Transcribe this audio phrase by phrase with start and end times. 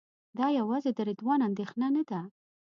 [0.37, 2.21] دا یوازې د رضوان اندېښنه نه ده.